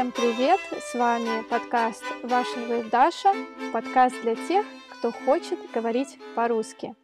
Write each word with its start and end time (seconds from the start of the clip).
Всем 0.00 0.12
привет! 0.12 0.58
С 0.80 0.94
вами 0.94 1.42
подкаст 1.42 2.02
Russian 2.22 2.70
with 2.70 2.90
Dasha, 2.90 3.70
подкаст 3.70 4.18
для 4.22 4.34
тех, 4.34 4.64
кто 4.88 5.12
хочет 5.12 5.58
говорить 5.74 6.18
по-русски. 6.34 6.94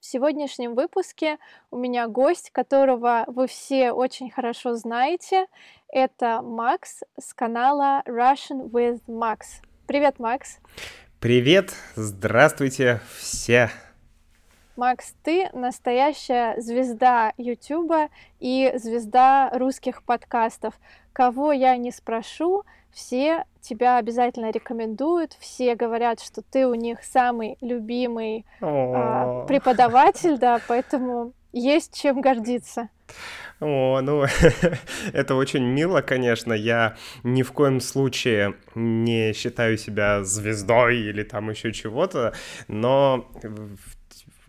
В 0.00 0.06
сегодняшнем 0.06 0.74
выпуске 0.74 1.38
у 1.70 1.78
меня 1.78 2.08
гость, 2.08 2.50
которого 2.50 3.22
вы 3.28 3.46
все 3.46 3.92
очень 3.92 4.32
хорошо 4.32 4.74
знаете. 4.74 5.46
Это 5.92 6.42
Макс 6.42 7.04
с 7.20 7.32
канала 7.34 8.02
Russian 8.04 8.68
with 8.68 9.00
Max. 9.06 9.62
Привет, 9.86 10.18
Макс! 10.18 10.58
Привет! 11.20 11.72
Здравствуйте 11.94 13.00
все! 13.16 13.70
Макс, 14.76 15.14
ты 15.22 15.50
настоящая 15.52 16.58
звезда 16.58 17.34
Ютуба 17.36 18.08
и 18.40 18.72
звезда 18.76 19.50
русских 19.52 20.02
подкастов. 20.02 20.74
Кого 21.12 21.52
я 21.52 21.76
не 21.76 21.90
спрошу, 21.90 22.64
все 22.90 23.44
тебя 23.60 23.98
обязательно 23.98 24.50
рекомендуют, 24.50 25.36
все 25.38 25.74
говорят, 25.74 26.20
что 26.20 26.40
ты 26.42 26.66
у 26.66 26.74
них 26.74 27.04
самый 27.04 27.58
любимый 27.60 28.46
а, 28.60 29.44
преподаватель, 29.44 30.38
да, 30.38 30.58
поэтому 30.66 31.32
есть 31.52 31.94
чем 31.94 32.22
гордиться. 32.22 32.88
О, 33.60 34.00
ну, 34.00 34.24
это 35.12 35.34
очень 35.34 35.62
мило, 35.62 36.00
конечно. 36.00 36.52
Я 36.52 36.96
ни 37.22 37.42
в 37.42 37.52
коем 37.52 37.80
случае 37.80 38.54
не 38.74 39.32
считаю 39.34 39.78
себя 39.78 40.24
звездой 40.24 40.98
или 40.98 41.22
там 41.22 41.50
еще 41.50 41.72
чего-то, 41.72 42.32
но 42.66 43.30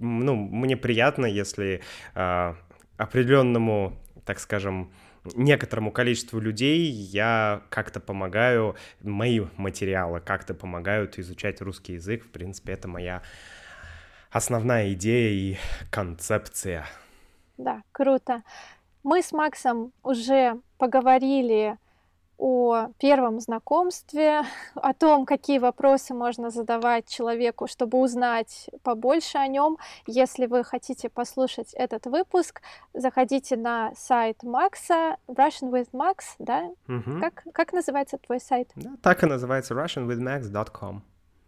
ну, 0.03 0.35
мне 0.35 0.77
приятно, 0.77 1.25
если 1.25 1.81
э, 2.15 2.53
определенному, 2.97 3.93
так 4.25 4.39
скажем, 4.39 4.91
некоторому 5.35 5.91
количеству 5.91 6.39
людей 6.39 6.81
я 6.85 7.63
как-то 7.69 7.99
помогаю, 7.99 8.75
мои 9.01 9.41
материалы 9.57 10.19
как-то 10.19 10.53
помогают 10.53 11.17
изучать 11.17 11.61
русский 11.61 11.93
язык. 11.93 12.25
В 12.25 12.29
принципе, 12.29 12.73
это 12.73 12.87
моя 12.87 13.21
основная 14.31 14.93
идея 14.93 15.31
и 15.31 15.57
концепция. 15.89 16.85
Да, 17.57 17.81
круто. 17.91 18.43
Мы 19.03 19.21
с 19.21 19.31
Максом 19.31 19.93
уже 20.01 20.59
поговорили 20.77 21.77
о 22.43 22.89
первом 22.97 23.39
знакомстве, 23.39 24.43
о 24.75 24.93
том, 24.93 25.25
какие 25.25 25.59
вопросы 25.59 26.13
можно 26.13 26.49
задавать 26.49 27.07
человеку, 27.07 27.67
чтобы 27.67 27.97
узнать 27.99 28.69
побольше 28.83 29.37
о 29.37 29.47
нем. 29.47 29.77
Если 30.07 30.45
вы 30.47 30.65
хотите 30.65 31.07
послушать 31.07 31.73
этот 31.73 32.05
выпуск, 32.05 32.61
заходите 32.93 33.55
на 33.55 33.93
сайт 33.95 34.43
Макса, 34.43 35.15
Russian 35.29 35.71
with 35.71 35.87
Max, 35.93 36.35
да? 36.37 36.69
Угу. 36.89 37.21
Как, 37.21 37.45
как 37.53 37.71
называется 37.71 38.17
твой 38.17 38.41
сайт? 38.41 38.69
Да, 38.75 38.91
так 39.01 39.23
и 39.23 39.25
называется, 39.25 39.73
russianwithmax.com. 39.73 41.01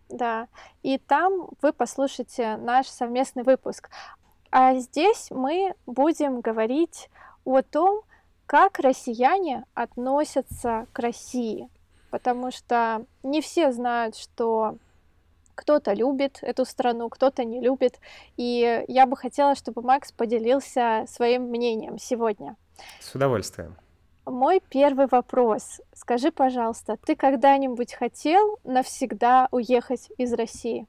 Да, 0.08 0.48
и 0.82 0.98
там 0.98 1.50
вы 1.62 1.74
послушаете 1.74 2.56
наш 2.56 2.88
совместный 2.88 3.44
выпуск. 3.44 3.90
А 4.50 4.76
здесь 4.76 5.28
мы 5.30 5.74
будем 5.86 6.40
говорить 6.40 7.10
о 7.44 7.62
том, 7.64 8.04
как 8.48 8.80
россияне 8.80 9.66
относятся 9.74 10.88
к 10.94 11.00
России, 11.00 11.70
потому 12.12 12.52
что 12.52 13.06
не 13.24 13.42
все 13.42 13.72
знают, 13.72 14.16
что 14.16 14.78
кто-то 15.56 15.94
любит 15.94 16.40
эту 16.42 16.66
страну, 16.66 17.10
кто-то 17.10 17.44
не 17.44 17.62
любит. 17.62 18.00
И 18.38 18.84
я 18.88 19.06
бы 19.06 19.16
хотела, 19.18 19.56
чтобы 19.56 19.82
Макс 19.82 20.12
поделился 20.12 21.06
своим 21.08 21.44
мнением 21.44 21.98
сегодня. 21.98 22.56
С 23.00 23.16
удовольствием. 23.16 23.76
Мой 24.26 24.62
первый 24.70 25.08
вопрос. 25.08 25.82
Скажи, 25.94 26.32
пожалуйста, 26.32 26.98
ты 26.98 27.16
когда-нибудь 27.16 27.94
хотел 27.94 28.60
навсегда 28.64 29.48
уехать 29.52 30.10
из 30.18 30.34
России? 30.34 30.88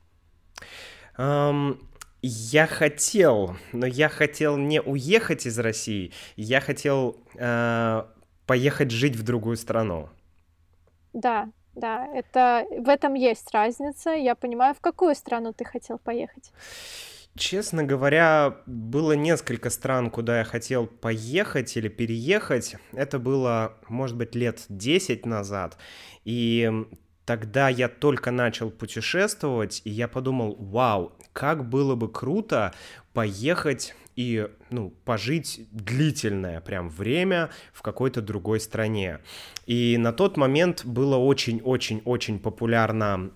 Um, 1.18 1.78
я 2.26 2.66
хотел, 2.66 3.56
но 3.72 3.86
я 3.86 4.08
хотел 4.08 4.56
не 4.56 4.80
уехать 4.80 5.46
из 5.46 5.58
России, 5.58 6.12
я 6.36 6.60
хотел 6.60 7.16
э, 7.34 8.04
поехать 8.46 8.90
жить 8.90 9.16
в 9.16 9.22
другую 9.22 9.56
страну. 9.56 10.08
Да, 11.12 11.50
да, 11.74 12.06
это 12.06 12.66
в 12.70 12.88
этом 12.88 13.14
есть 13.14 13.50
разница. 13.52 14.10
Я 14.10 14.34
понимаю, 14.34 14.74
в 14.74 14.80
какую 14.80 15.14
страну 15.14 15.52
ты 15.52 15.64
хотел 15.64 15.98
поехать. 15.98 16.52
Честно 17.36 17.84
говоря, 17.84 18.56
было 18.64 19.12
несколько 19.12 19.68
стран, 19.68 20.10
куда 20.10 20.38
я 20.38 20.44
хотел 20.44 20.86
поехать 20.86 21.76
или 21.76 21.88
переехать. 21.88 22.76
Это 22.92 23.18
было, 23.18 23.74
может 23.88 24.16
быть, 24.16 24.34
лет 24.34 24.64
10 24.70 25.26
назад. 25.26 25.76
И 26.24 26.86
тогда 27.26 27.68
я 27.68 27.88
только 27.88 28.30
начал 28.30 28.70
путешествовать, 28.70 29.82
и 29.84 29.90
я 29.90 30.08
подумал, 30.08 30.56
вау, 30.58 31.12
как 31.32 31.68
было 31.68 31.94
бы 31.96 32.10
круто 32.10 32.72
поехать 33.12 33.94
и, 34.14 34.48
ну, 34.70 34.90
пожить 35.04 35.68
длительное 35.72 36.60
прям 36.60 36.88
время 36.88 37.50
в 37.74 37.82
какой-то 37.82 38.22
другой 38.22 38.60
стране. 38.60 39.18
И 39.66 39.98
на 39.98 40.12
тот 40.12 40.38
момент 40.38 40.86
было 40.86 41.16
очень-очень-очень 41.16 42.38
популярно 42.38 43.30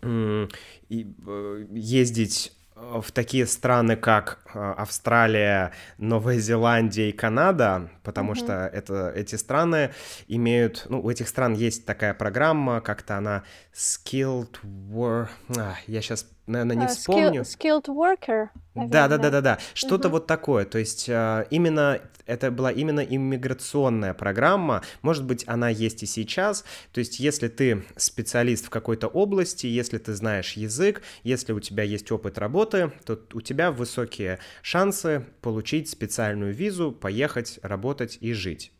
э, 0.00 0.48
ездить 0.88 2.55
в 2.76 3.10
такие 3.10 3.46
страны, 3.46 3.96
как 3.96 4.40
э, 4.52 4.58
Австралия, 4.58 5.72
Новая 5.96 6.38
Зеландия 6.38 7.08
и 7.08 7.12
Канада, 7.12 7.90
потому 8.02 8.32
mm-hmm. 8.32 8.36
что 8.36 8.52
это, 8.66 9.12
эти 9.16 9.36
страны 9.36 9.92
имеют, 10.28 10.86
ну, 10.90 11.00
у 11.00 11.10
этих 11.10 11.28
стран 11.28 11.54
есть 11.54 11.86
такая 11.86 12.12
программа, 12.12 12.82
как-то 12.82 13.16
она 13.16 13.44
skilled 13.74 14.58
work, 14.64 15.28
а, 15.56 15.76
я 15.86 16.02
сейчас 16.02 16.26
наверное, 16.46 16.76
не 16.76 16.84
uh, 16.86 16.88
вспомню. 16.88 17.42
Skilled 17.42 17.86
worker. 17.86 18.48
Да, 18.74 19.08
да, 19.08 19.18
да, 19.18 19.30
да, 19.30 19.40
да. 19.40 19.58
Что-то 19.74 20.08
uh-huh. 20.08 20.12
вот 20.12 20.26
такое. 20.26 20.64
То 20.64 20.78
есть 20.78 21.08
а, 21.08 21.46
именно 21.50 22.00
это 22.26 22.50
была 22.50 22.72
именно 22.72 23.00
иммиграционная 23.00 24.12
программа. 24.12 24.82
Может 25.02 25.24
быть, 25.24 25.44
она 25.46 25.68
есть 25.68 26.02
и 26.02 26.06
сейчас. 26.06 26.64
То 26.92 26.98
есть, 26.98 27.20
если 27.20 27.48
ты 27.48 27.84
специалист 27.96 28.66
в 28.66 28.70
какой-то 28.70 29.06
области, 29.06 29.66
если 29.66 29.98
ты 29.98 30.12
знаешь 30.12 30.52
язык, 30.54 31.02
если 31.22 31.52
у 31.52 31.60
тебя 31.60 31.84
есть 31.84 32.10
опыт 32.10 32.38
работы, 32.38 32.92
то 33.04 33.18
у 33.32 33.40
тебя 33.40 33.70
высокие 33.70 34.38
шансы 34.62 35.24
получить 35.40 35.88
специальную 35.88 36.52
визу, 36.52 36.92
поехать, 36.92 37.58
работать 37.62 38.18
и 38.20 38.32
жить. 38.32 38.72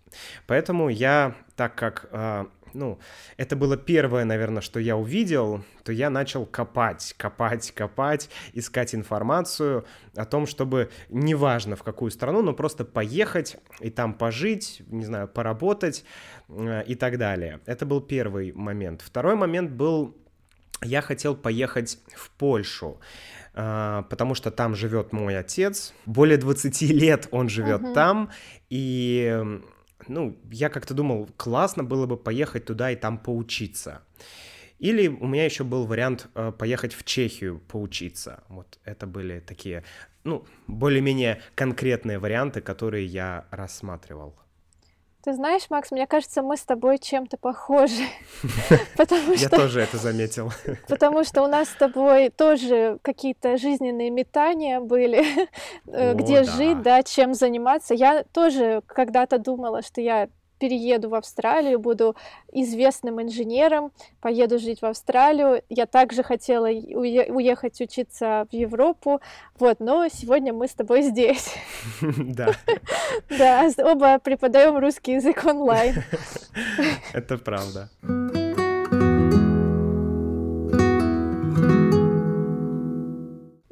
Поэтому 0.46 0.88
я, 0.88 1.34
так 1.56 1.74
как 1.74 2.08
а, 2.10 2.48
ну, 2.76 2.98
это 3.36 3.56
было 3.56 3.76
первое, 3.76 4.24
наверное, 4.24 4.60
что 4.60 4.78
я 4.78 4.96
увидел, 4.96 5.64
то 5.82 5.92
я 5.92 6.10
начал 6.10 6.46
копать, 6.46 7.14
копать, 7.16 7.72
копать, 7.72 8.28
искать 8.52 8.94
информацию 8.94 9.86
о 10.14 10.24
том, 10.24 10.46
чтобы 10.46 10.90
неважно 11.08 11.76
в 11.76 11.82
какую 11.82 12.10
страну, 12.10 12.42
но 12.42 12.52
просто 12.52 12.84
поехать 12.84 13.56
и 13.80 13.90
там 13.90 14.14
пожить, 14.14 14.82
не 14.88 15.04
знаю, 15.04 15.28
поработать 15.28 16.04
э, 16.48 16.84
и 16.86 16.94
так 16.94 17.18
далее. 17.18 17.60
Это 17.66 17.86
был 17.86 18.00
первый 18.00 18.52
момент. 18.52 19.02
Второй 19.02 19.34
момент 19.34 19.70
был, 19.70 20.16
я 20.82 21.00
хотел 21.00 21.34
поехать 21.34 21.98
в 22.14 22.30
Польшу 22.30 23.00
э, 23.54 24.02
потому 24.10 24.34
что 24.34 24.50
там 24.50 24.74
живет 24.74 25.12
мой 25.12 25.38
отец. 25.38 25.94
Более 26.04 26.36
20 26.36 26.82
лет 26.82 27.28
он 27.30 27.48
живет 27.48 27.82
uh-huh. 27.82 27.94
там, 27.94 28.30
и 28.68 29.62
ну, 30.08 30.36
я 30.50 30.68
как-то 30.68 30.94
думал, 30.94 31.28
классно 31.36 31.84
было 31.84 32.06
бы 32.06 32.16
поехать 32.16 32.64
туда 32.64 32.90
и 32.90 32.96
там 32.96 33.18
поучиться. 33.18 34.02
Или 34.78 35.08
у 35.08 35.26
меня 35.26 35.44
еще 35.44 35.64
был 35.64 35.86
вариант 35.86 36.28
э, 36.34 36.52
поехать 36.52 36.94
в 36.94 37.04
Чехию 37.04 37.60
поучиться. 37.68 38.42
Вот 38.48 38.78
это 38.84 39.06
были 39.06 39.40
такие, 39.40 39.84
ну, 40.24 40.46
более-менее 40.66 41.40
конкретные 41.54 42.18
варианты, 42.18 42.60
которые 42.60 43.06
я 43.06 43.46
рассматривал. 43.50 44.36
Ты 45.26 45.32
знаешь, 45.32 45.62
Макс, 45.70 45.90
мне 45.90 46.06
кажется, 46.06 46.40
мы 46.40 46.56
с 46.56 46.62
тобой 46.62 46.98
чем-то 46.98 47.36
похожи. 47.36 48.04
Я 49.36 49.48
тоже 49.48 49.80
это 49.80 49.96
заметил. 49.96 50.52
Потому 50.88 51.24
что 51.24 51.42
у 51.42 51.48
нас 51.48 51.68
с 51.68 51.72
тобой 51.72 52.30
тоже 52.30 53.00
какие-то 53.02 53.56
жизненные 53.56 54.10
метания 54.10 54.78
были, 54.78 55.24
э, 55.88 56.14
где 56.14 56.44
жить, 56.44 56.80
да, 56.82 57.02
чем 57.02 57.34
заниматься. 57.34 57.92
Я 57.92 58.22
тоже 58.22 58.82
когда-то 58.86 59.40
думала, 59.40 59.82
что 59.82 60.00
я 60.00 60.28
перееду 60.58 61.08
в 61.08 61.14
Австралию, 61.14 61.78
буду 61.78 62.16
известным 62.52 63.20
инженером, 63.22 63.92
поеду 64.20 64.58
жить 64.58 64.82
в 64.82 64.86
Австралию. 64.86 65.62
Я 65.68 65.86
также 65.86 66.22
хотела 66.22 66.66
уехать 66.66 67.80
учиться 67.80 68.46
в 68.50 68.54
Европу, 68.54 69.20
вот, 69.58 69.80
но 69.80 70.08
сегодня 70.08 70.52
мы 70.52 70.68
с 70.68 70.72
тобой 70.72 71.02
здесь. 71.02 71.54
Да. 72.16 72.52
Да, 73.38 73.68
оба 73.78 74.18
преподаем 74.18 74.78
русский 74.78 75.12
язык 75.12 75.44
онлайн. 75.44 76.02
Это 77.12 77.38
правда. 77.38 77.88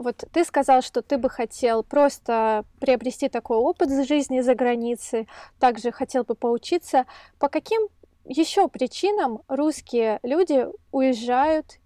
Вот 0.04 0.22
ты 0.32 0.44
сказал, 0.44 0.82
что 0.82 1.00
ты 1.00 1.16
бы 1.16 1.30
хотел 1.30 1.82
просто 1.82 2.66
приобрести 2.78 3.30
такой 3.30 3.56
опыт 3.56 3.88
с 3.88 4.06
жизни 4.06 4.42
за 4.42 4.54
границей, 4.54 5.28
также 5.58 5.92
хотел 5.92 6.24
бы 6.24 6.34
поучиться. 6.34 7.06
По 7.38 7.48
каким 7.48 7.88
еще 8.26 8.68
причинам 8.68 9.40
русские 9.48 10.20
люди 10.22 10.66
уезжают 10.92 11.78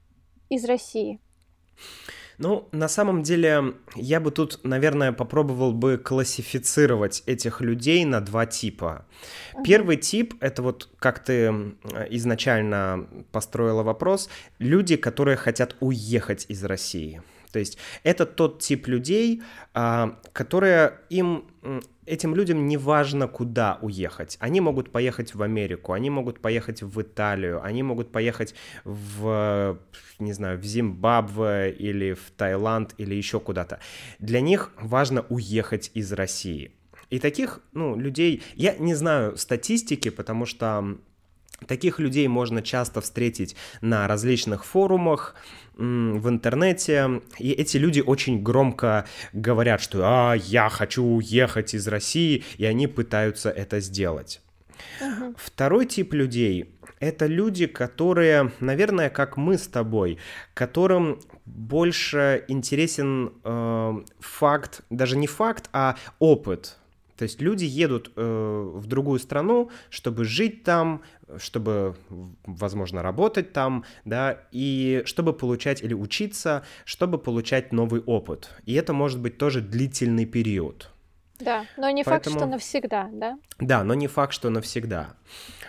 из 0.49 0.65
России? 0.65 1.21
Ну, 2.39 2.69
на 2.73 2.89
самом 2.89 3.23
деле, 3.23 3.75
я 3.95 4.19
бы 4.19 4.33
тут, 4.33 4.65
наверное, 4.65 5.13
попробовал 5.13 5.73
бы 5.73 5.97
классифицировать 5.97 7.23
этих 7.27 7.61
людей 7.61 8.05
на 8.05 8.21
два 8.21 8.47
типа. 8.47 9.07
Первый 9.63 9.97
тип— 9.97 10.35
это 10.41 10.63
вот, 10.63 10.89
как 10.99 11.23
ты 11.23 11.77
изначально 12.11 13.09
построила 13.31 13.85
вопрос, 13.85 14.29
люди, 14.59 14.97
которые 14.97 15.37
хотят 15.37 15.77
уехать 15.79 16.47
из 16.49 16.65
России. 16.65 17.23
То 17.51 17.59
есть 17.59 17.79
это 18.03 18.27
тот 18.27 18.61
тип 18.61 18.87
людей, 18.87 19.43
а, 19.75 20.19
которые 20.33 21.01
им 21.11 21.45
этим 22.09 22.35
людям 22.35 22.67
не 22.67 22.77
важно, 22.77 23.29
куда 23.29 23.79
уехать. 23.83 24.37
Они 24.41 24.61
могут 24.61 24.91
поехать 24.91 25.35
в 25.35 25.43
Америку, 25.43 25.93
они 25.93 26.11
могут 26.11 26.41
поехать 26.41 26.83
в 26.83 27.01
Италию, 27.03 27.63
они 27.63 27.83
могут 27.83 28.11
поехать 28.11 28.55
в, 28.85 29.79
не 30.19 30.33
знаю, 30.33 30.59
в 30.59 30.65
Зимбабве 30.65 31.71
или 31.71 32.15
в 32.15 32.31
Таиланд 32.37 32.95
или 32.99 33.15
еще 33.15 33.41
куда-то. 33.41 33.81
Для 34.19 34.41
них 34.41 34.73
важно 34.81 35.25
уехать 35.29 35.91
из 35.95 36.13
России. 36.13 36.73
И 37.11 37.19
таких, 37.19 37.61
ну, 37.73 37.97
людей, 37.97 38.43
я 38.55 38.75
не 38.77 38.95
знаю 38.95 39.37
статистики, 39.37 40.11
потому 40.11 40.47
что 40.47 40.99
Таких 41.67 41.99
людей 41.99 42.29
можно 42.29 42.63
часто 42.63 43.01
встретить 43.01 43.57
на 43.81 44.07
различных 44.07 44.65
форумах, 44.65 45.35
в 45.79 46.29
интернете, 46.29 47.23
и 47.39 47.53
эти 47.53 47.77
люди 47.77 48.01
очень 48.01 48.43
громко 48.43 49.07
говорят, 49.33 49.81
что 49.81 50.01
«а, 50.03 50.35
я 50.35 50.69
хочу 50.69 51.05
уехать 51.05 51.73
из 51.73 51.87
России», 51.87 52.43
и 52.57 52.65
они 52.65 52.89
пытаются 52.89 53.49
это 53.49 53.79
сделать. 53.79 54.43
Uh-huh. 55.01 55.37
Второй 55.39 55.87
тип 55.87 56.15
людей— 56.15 56.75
это 57.01 57.27
люди, 57.27 57.67
которые, 57.67 58.53
наверное, 58.59 59.09
как 59.09 59.37
мы 59.37 59.57
с 59.57 59.69
тобой, 59.69 60.19
которым 60.53 61.21
больше 61.45 62.45
интересен 62.49 63.33
э, 63.45 64.03
факт, 64.19 64.83
даже 64.91 65.17
не 65.17 65.29
факт, 65.29 65.71
а 65.73 65.97
опыт 66.19 66.77
то 67.19 67.25
есть 67.25 67.43
люди 67.43 67.65
едут 67.65 68.13
э, 68.15 68.71
в 68.75 68.87
другую 68.87 69.19
страну, 69.19 69.71
чтобы 69.91 70.25
жить 70.25 70.63
там, 70.63 71.03
чтобы, 71.39 71.97
возможно, 72.45 73.03
работать 73.03 73.53
там, 73.53 73.85
да, 74.05 74.41
и 74.53 75.03
чтобы 75.05 75.33
получать 75.33 75.83
или 75.83 75.95
учиться, 75.95 76.65
чтобы 76.85 77.19
получать 77.19 77.73
новый 77.73 78.01
опыт. 78.01 78.51
И 78.65 78.75
это 78.75 78.93
может 78.93 79.21
быть 79.21 79.39
тоже 79.39 79.61
длительный 79.61 80.27
период. 80.27 80.91
Да, 81.41 81.67
но 81.77 81.91
не 81.91 82.03
Поэтому... 82.03 82.35
факт, 82.35 82.43
что 82.43 82.51
навсегда, 82.51 83.09
да? 83.13 83.39
Да, 83.61 83.85
но 83.85 83.95
не 83.95 84.09
факт, 84.09 84.33
что 84.33 84.51
навсегда. 84.51 85.15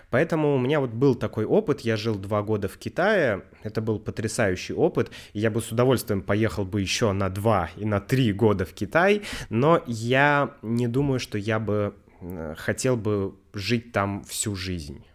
Поэтому 0.09 0.55
у 0.55 0.57
меня 0.57 0.79
вот 0.79 0.89
был 0.89 1.13
такой 1.13 1.45
опыт, 1.45 1.81
я 1.81 1.95
жил 1.95 2.15
два 2.15 2.41
года 2.41 2.67
в 2.67 2.77
Китае, 2.77 3.43
это 3.61 3.79
был 3.79 3.99
потрясающий 3.99 4.73
опыт, 4.73 5.11
я 5.33 5.51
бы 5.51 5.61
с 5.61 5.71
удовольствием 5.71 6.21
поехал 6.23 6.65
бы 6.65 6.81
еще 6.81 7.11
на 7.11 7.29
два 7.29 7.69
и 7.75 7.85
на 7.85 7.99
три 7.99 8.33
года 8.33 8.65
в 8.65 8.73
Китай, 8.73 9.21
но 9.49 9.83
я 9.85 10.55
не 10.63 10.87
думаю, 10.87 11.19
что 11.19 11.37
я 11.37 11.59
бы 11.59 11.93
э, 12.21 12.55
хотел 12.57 12.97
бы 12.97 13.35
жить 13.53 13.91
там 13.91 14.23
всю 14.23 14.55
жизнь. 14.55 15.05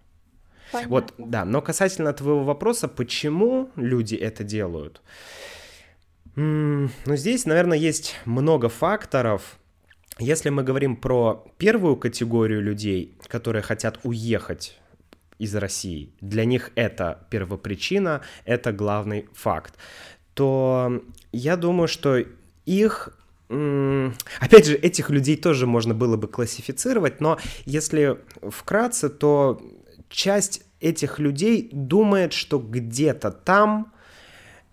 Понятно. 0.75 0.91
Вот, 0.91 1.15
да, 1.19 1.45
но 1.45 1.63
касательно 1.63 2.13
твоего 2.13 2.45
вопроса, 2.45 2.89
почему 2.89 3.71
люди 3.77 4.15
это 4.15 4.45
делают? 4.45 5.01
ну, 6.37 6.91
здесь, 7.07 7.47
наверное, 7.47 7.79
есть 7.79 8.17
много 8.25 8.69
факторов, 8.69 9.57
если 10.19 10.51
мы 10.51 10.63
говорим 10.63 10.97
про 10.97 11.45
первую 11.59 11.97
категорию 11.97 12.63
людей, 12.63 13.17
которые 13.29 13.63
хотят 13.63 13.99
уехать 14.05 14.79
из 15.39 15.55
России, 15.55 16.13
для 16.21 16.45
них 16.45 16.71
это 16.77 17.27
первопричина, 17.31 18.23
это 18.45 18.73
главный 18.73 19.29
факт, 19.33 19.75
то 20.35 21.03
я 21.33 21.57
думаю, 21.57 21.89
что 21.89 22.25
их 22.67 23.17
Опять 24.41 24.67
же, 24.67 24.75
этих 24.75 25.11
людей 25.11 25.37
тоже 25.37 25.67
можно 25.67 25.95
было 25.95 26.17
бы 26.17 26.29
классифицировать, 26.29 27.21
но 27.21 27.39
если 27.67 28.19
вкратце, 28.43 29.11
то 29.11 29.61
часть 30.15 30.63
этих 30.81 31.19
людей 31.19 31.69
думает, 31.73 32.33
что 32.33 32.59
где-то 32.59 33.31
там 33.31 33.93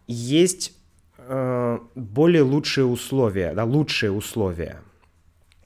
есть 0.07 0.73
э, 1.17 1.79
более 1.95 2.43
лучшие 2.43 2.85
условия, 2.85 3.53
да, 3.53 3.63
лучшие 3.63 4.11
условия 4.11 4.81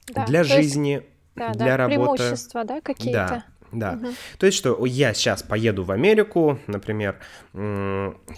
да, 0.08 0.24
для 0.26 0.44
жизни, 0.44 0.88
есть, 0.88 1.06
да, 1.34 1.52
для 1.52 1.66
да, 1.66 1.76
работы. 1.76 2.22
Преимущества, 2.22 2.64
да, 2.64 2.80
какие-то. 2.80 3.28
Да. 3.28 3.44
Да. 3.72 3.92
Угу. 3.94 4.14
То 4.38 4.46
есть, 4.46 4.56
что 4.56 4.86
я 4.86 5.12
сейчас 5.12 5.42
поеду 5.42 5.82
в 5.82 5.90
Америку, 5.90 6.60
например, 6.68 7.18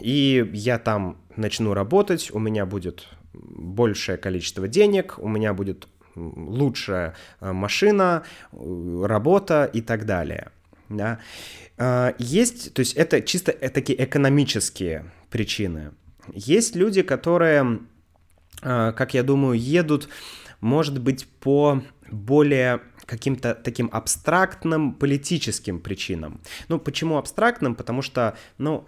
и 0.00 0.50
я 0.55 0.79
там 0.79 1.19
начну 1.37 1.75
работать, 1.75 2.31
у 2.32 2.38
меня 2.38 2.64
будет 2.64 3.06
большее 3.34 4.17
количество 4.17 4.67
денег, 4.67 5.19
у 5.19 5.29
меня 5.29 5.52
будет 5.52 5.87
лучшая 6.17 7.14
э, 7.41 7.52
машина, 7.52 8.25
э, 8.52 9.05
работа 9.05 9.70
и 9.73 9.81
так 9.81 10.06
далее. 10.06 10.50
Да. 10.88 11.20
А, 11.76 12.14
есть, 12.19 12.75
то 12.75 12.81
есть 12.81 12.94
это 12.94 13.20
чисто 13.20 13.52
э, 13.52 13.69
такие 13.69 14.02
экономические 14.02 15.11
причины. 15.31 15.93
Есть 16.32 16.76
люди, 16.76 17.02
которые, 17.02 17.81
а, 18.62 18.93
как 18.93 19.14
я 19.14 19.23
думаю, 19.23 19.58
едут, 19.58 20.08
может 20.61 21.00
быть, 21.00 21.26
по 21.40 21.82
более 22.11 22.81
каким-то 23.08 23.55
таким 23.55 23.88
абстрактным 23.90 24.93
политическим 24.93 25.81
причинам. 25.81 26.43
Ну, 26.69 26.79
почему 26.79 27.17
абстрактным? 27.17 27.75
Потому 27.75 28.02
что, 28.02 28.37
ну, 28.58 28.87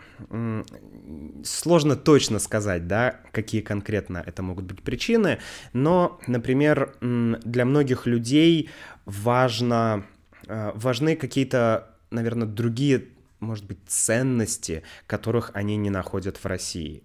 сложно 1.43 1.97
точно 1.97 2.39
сказать, 2.39 2.87
да, 2.87 3.21
какие 3.33 3.63
конкретно 3.63 4.23
это 4.25 4.43
могут 4.43 4.67
быть 4.67 4.83
причины, 4.83 5.39
но, 5.73 6.21
например, 6.27 6.95
для 7.01 7.65
многих 7.65 8.07
людей 8.07 8.69
важно, 9.07 10.05
а, 10.47 10.73
важны 10.75 11.17
какие-то, 11.17 11.90
наверное, 12.11 12.47
другие, 12.47 13.05
может 13.41 13.67
быть, 13.67 13.79
ценности, 13.87 14.83
которых 15.07 15.51
они 15.55 15.77
не 15.77 15.91
находят 15.91 16.37
в 16.37 16.47
России. 16.47 17.03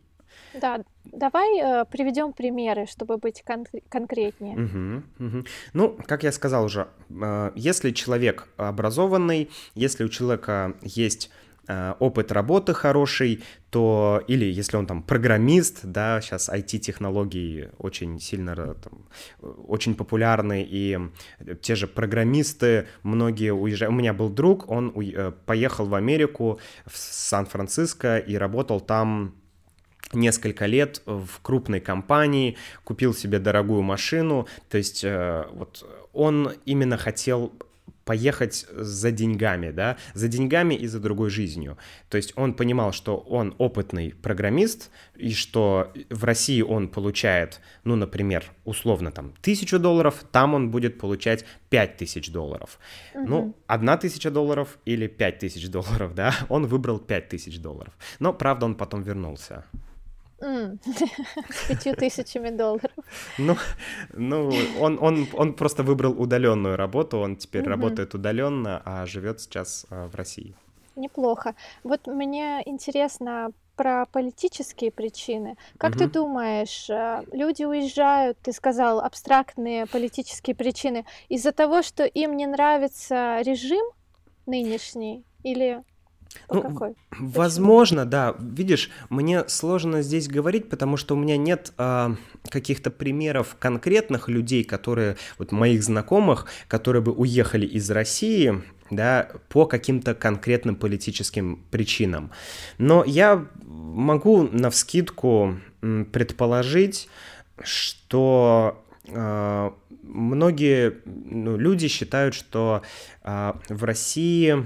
Да, 0.54 0.84
давай 1.04 1.60
э, 1.60 1.86
приведем 1.86 2.32
примеры, 2.32 2.86
чтобы 2.86 3.18
быть 3.18 3.44
кон- 3.44 3.66
конкретнее. 3.90 5.04
Угу, 5.18 5.28
угу. 5.28 5.46
Ну, 5.74 5.98
как 6.08 6.24
я 6.24 6.32
сказал 6.32 6.66
уже, 6.66 6.88
э, 7.10 7.52
если 7.56 7.92
человек 7.92 8.48
образованный, 8.58 9.50
если 9.74 10.06
у 10.06 10.10
человека 10.10 10.76
есть 10.82 11.30
опыт 11.68 12.32
работы 12.32 12.74
хороший, 12.74 13.44
то 13.70 14.22
или 14.28 14.46
если 14.46 14.78
он 14.78 14.86
там 14.88 15.04
программист, 15.04 15.80
да, 15.84 16.22
сейчас 16.22 16.50
IT-технологии 16.50 17.70
очень 17.78 18.20
сильно 18.20 18.56
там, 18.76 19.08
очень 19.42 19.96
популярны, 19.96 20.66
и 20.68 21.00
те 21.62 21.76
же 21.76 21.88
программисты, 21.88 22.88
многие 23.04 23.52
уезжают. 23.54 23.94
У 23.94 23.98
меня 23.98 24.14
был 24.14 24.30
друг, 24.30 24.70
он 24.70 24.92
у... 24.96 25.32
поехал 25.46 25.86
в 25.86 25.96
Америку, 25.96 26.60
в 26.86 26.98
Сан-Франциско 26.98 28.18
и 28.18 28.36
работал 28.36 28.80
там 28.80 29.36
несколько 30.14 30.66
лет 30.66 31.02
в 31.06 31.42
крупной 31.42 31.80
компании, 31.80 32.58
купил 32.84 33.14
себе 33.14 33.40
дорогую 33.40 33.82
машину, 33.82 34.48
то 34.70 34.78
есть 34.78 35.04
э, 35.04 35.46
вот 35.52 35.86
он 36.14 36.54
именно 36.66 36.98
хотел 36.98 37.54
поехать 38.06 38.68
за 38.72 39.12
деньгами, 39.12 39.72
да, 39.72 39.98
за 40.14 40.28
деньгами 40.28 40.76
и 40.76 40.88
за 40.88 41.00
другой 41.00 41.30
жизнью. 41.30 41.78
То 42.10 42.18
есть 42.18 42.34
он 42.36 42.54
понимал, 42.54 42.94
что 42.94 43.18
он 43.18 43.56
опытный 43.58 44.14
программист, 44.22 44.92
и 45.16 45.34
что 45.34 45.92
в 46.10 46.24
России 46.24 46.62
он 46.62 46.88
получает, 46.88 47.60
ну, 47.84 47.96
например, 47.96 48.46
условно 48.64 49.12
там 49.12 49.34
тысячу 49.42 49.80
долларов, 49.80 50.24
там 50.32 50.54
он 50.54 50.70
будет 50.70 51.00
получать 51.00 51.46
пять 51.70 51.98
тысяч 51.98 52.32
долларов. 52.32 52.80
Угу. 53.16 53.28
Ну, 53.28 53.56
одна 53.68 53.98
тысяча 53.98 54.30
долларов 54.30 54.78
или 54.86 55.08
пять 55.08 55.40
тысяч 55.40 55.68
долларов, 55.70 56.14
да, 56.16 56.34
он 56.48 56.68
выбрал 56.68 57.00
пять 57.00 57.30
тысяч 57.30 57.60
долларов. 57.60 57.94
Но, 58.20 58.34
правда, 58.34 58.66
он 58.66 58.76
потом 58.76 59.02
вернулся. 59.02 59.66
С 61.50 61.68
пятью 61.68 61.96
тысячами 61.96 62.50
долларов. 62.50 62.92
Ну, 63.38 63.56
ну 64.14 64.52
он, 64.80 64.98
он, 65.02 65.28
он 65.34 65.54
просто 65.54 65.84
выбрал 65.84 66.20
удаленную 66.20 66.76
работу, 66.76 67.18
он 67.18 67.36
теперь 67.36 67.64
угу. 67.64 67.70
работает 67.70 68.14
удаленно, 68.14 68.82
а 68.86 69.06
живет 69.06 69.42
сейчас 69.42 69.86
а, 69.90 70.08
в 70.08 70.16
России. 70.16 70.54
Неплохо. 70.96 71.56
Вот 71.84 72.08
мне 72.08 72.62
интересно 72.66 73.52
про 73.76 74.06
политические 74.06 74.92
причины. 74.92 75.58
Как 75.78 75.92
угу. 75.92 76.00
ты 76.00 76.10
думаешь, 76.10 76.90
э, 76.90 77.24
люди 77.34 77.64
уезжают, 77.64 78.38
ты 78.42 78.54
сказал, 78.54 79.02
абстрактные 79.02 79.86
политические 79.86 80.56
причины, 80.56 81.06
из-за 81.28 81.52
того, 81.52 81.82
что 81.82 82.06
им 82.06 82.38
не 82.38 82.46
нравится 82.46 83.42
режим 83.42 83.86
нынешний, 84.46 85.26
или 85.44 85.84
ну, 86.50 86.62
какой? 86.62 86.96
Возможно, 87.18 88.06
да. 88.06 88.36
Видишь, 88.40 88.90
мне 89.10 89.48
сложно 89.48 90.02
здесь 90.02 90.28
говорить, 90.28 90.70
потому 90.70 90.98
что 90.98 91.16
у 91.16 91.18
меня 91.18 91.38
нет 91.38 91.74
э, 91.78 92.16
каких-то 92.50 92.92
примеров 92.92 93.56
конкретных 93.60 94.30
людей, 94.30 94.64
которые, 94.64 95.18
вот 95.38 95.52
моих 95.52 95.84
знакомых, 95.84 96.48
которые 96.68 97.02
бы 97.02 97.12
уехали 97.12 97.66
из 97.66 97.90
России, 97.90 98.62
да, 98.92 99.30
по 99.50 99.66
каким-то 99.66 100.14
конкретным 100.14 100.76
политическим 100.76 101.64
причинам. 101.72 102.32
Но 102.78 103.04
я 103.04 103.46
могу 103.64 104.44
на 104.44 104.70
вскидку 104.70 105.56
предположить, 106.12 107.10
что 107.64 108.84
э, 109.08 109.72
многие 110.04 110.98
ну, 111.06 111.58
люди 111.58 111.88
считают, 111.88 112.36
что 112.36 112.82
э, 113.24 113.54
в 113.70 113.84
России 113.84 114.66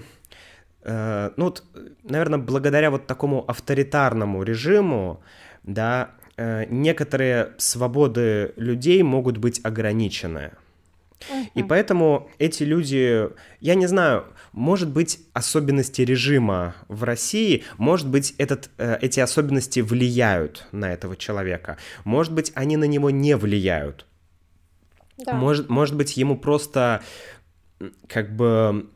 ну 1.37 1.45
вот, 1.45 1.63
наверное, 2.03 2.39
благодаря 2.39 2.89
вот 2.89 3.05
такому 3.07 3.43
авторитарному 3.47 4.43
режиму, 4.43 5.21
да, 5.63 6.11
э, 6.37 6.65
некоторые 6.69 7.53
свободы 7.57 8.53
людей 8.55 9.03
могут 9.03 9.37
быть 9.37 9.59
ограничены. 9.63 10.51
И 11.53 11.63
поэтому 11.63 12.29
эти 12.39 12.63
люди, 12.63 13.29
я 13.59 13.75
не 13.75 13.87
знаю, 13.87 14.25
может 14.53 14.89
быть, 14.89 15.19
особенности 15.33 16.01
режима 16.01 16.75
в 16.87 17.03
России, 17.03 17.63
может 17.77 18.07
быть, 18.07 18.33
этот, 18.37 18.69
э, 18.77 18.97
эти 19.01 19.19
особенности 19.19 19.81
влияют 19.81 20.65
на 20.71 20.93
этого 20.93 21.17
человека, 21.17 21.77
может 22.05 22.33
быть, 22.33 22.51
они 22.55 22.77
на 22.77 22.85
него 22.85 23.09
не 23.09 23.35
влияют. 23.35 24.05
Да. 25.17 25.33
Может, 25.33 25.69
может 25.69 25.95
быть, 25.95 26.15
ему 26.15 26.37
просто 26.37 27.01
как 28.07 28.33
бы 28.35 28.89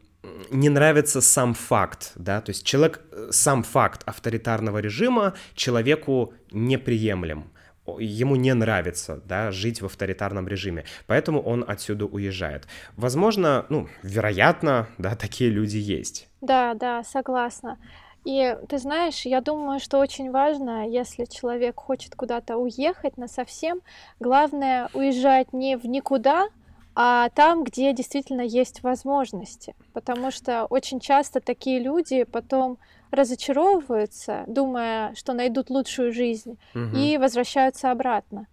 не 0.49 0.69
нравится 0.69 1.21
сам 1.21 1.53
факт, 1.53 2.13
да, 2.15 2.41
то 2.41 2.51
есть 2.51 2.65
человек, 2.65 3.01
э, 3.11 3.29
сам 3.31 3.63
факт 3.63 4.03
авторитарного 4.05 4.79
режима 4.79 5.33
человеку 5.55 6.33
неприемлем, 6.51 7.51
ему 7.99 8.35
не 8.35 8.53
нравится, 8.53 9.21
да, 9.25 9.51
жить 9.51 9.81
в 9.81 9.85
авторитарном 9.85 10.47
режиме, 10.47 10.85
поэтому 11.07 11.41
он 11.41 11.65
отсюда 11.67 12.05
уезжает. 12.05 12.67
Возможно, 12.95 13.65
ну, 13.69 13.87
вероятно, 14.01 14.87
да, 14.97 15.15
такие 15.15 15.49
люди 15.49 15.77
есть. 15.77 16.29
Да, 16.41 16.73
да, 16.73 17.03
согласна. 17.03 17.77
И 18.25 18.55
ты 18.69 18.77
знаешь, 18.77 19.25
я 19.25 19.41
думаю, 19.41 19.81
что 19.81 19.99
очень 19.99 20.31
важно, 20.31 20.87
если 20.87 21.25
человек 21.25 21.75
хочет 21.75 22.15
куда-то 22.15 22.55
уехать 22.55 23.17
на 23.17 23.27
совсем, 23.27 23.81
главное 24.21 24.89
уезжать 24.93 25.51
не 25.51 25.75
в 25.75 25.85
никуда, 25.85 26.47
а 26.95 27.29
там, 27.29 27.63
где 27.63 27.93
действительно 27.93 28.41
есть 28.41 28.83
возможности. 28.83 29.75
Потому 29.93 30.31
что 30.31 30.65
очень 30.65 30.99
часто 30.99 31.39
такие 31.39 31.79
люди 31.79 32.23
потом 32.23 32.77
разочаровываются, 33.11 34.43
думая, 34.47 35.13
что 35.15 35.33
найдут 35.33 35.69
лучшую 35.69 36.13
жизнь, 36.13 36.57
угу. 36.73 36.95
и 36.95 37.17
возвращаются 37.17 37.91
обратно. 37.91 38.47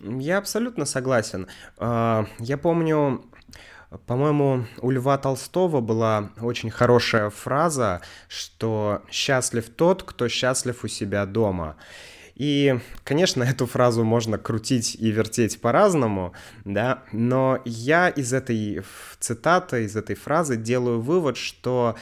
Я 0.00 0.38
абсолютно 0.38 0.84
согласен. 0.86 1.46
А, 1.78 2.26
я 2.38 2.56
помню, 2.56 3.24
по-моему, 4.06 4.66
у 4.80 4.90
Льва 4.90 5.18
Толстого 5.18 5.80
была 5.80 6.30
очень 6.40 6.70
хорошая 6.70 7.30
фраза, 7.30 8.00
что 8.28 9.02
«счастлив 9.10 9.68
тот, 9.68 10.02
кто 10.02 10.28
счастлив 10.28 10.84
у 10.84 10.88
себя 10.88 11.26
дома». 11.26 11.76
И, 12.40 12.78
конечно, 13.04 13.42
эту 13.50 13.66
фразу 13.66 14.02
можно 14.02 14.38
крутить 14.38 14.96
и 14.98 15.10
вертеть 15.10 15.60
по-разному, 15.60 16.32
да, 16.64 17.04
но 17.12 17.60
я 17.66 18.08
из 18.08 18.32
этой 18.32 18.82
цитаты, 19.18 19.84
из 19.84 19.94
этой 19.94 20.16
фразы 20.16 20.56
делаю 20.56 21.02
вывод, 21.02 21.36
что 21.36 21.96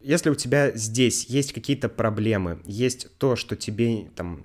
если 0.00 0.28
у 0.28 0.34
тебя 0.34 0.70
здесь 0.72 1.24
есть 1.30 1.54
какие-то 1.54 1.88
проблемы, 1.88 2.60
есть 2.66 3.16
то, 3.16 3.36
что 3.36 3.56
тебе 3.56 4.10
там 4.14 4.44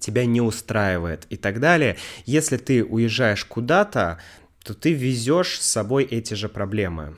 тебя 0.00 0.26
не 0.26 0.40
устраивает 0.40 1.26
и 1.30 1.36
так 1.36 1.60
далее, 1.60 1.96
если 2.26 2.56
ты 2.56 2.84
уезжаешь 2.84 3.44
куда-то, 3.44 4.18
то 4.64 4.74
ты 4.74 4.92
везешь 4.92 5.60
с 5.60 5.70
собой 5.70 6.02
эти 6.02 6.34
же 6.34 6.48
проблемы. 6.48 7.16